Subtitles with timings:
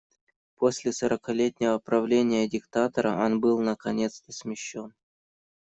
[0.55, 4.95] После сорокалетнего правления диктатора он был наконец-то смещён.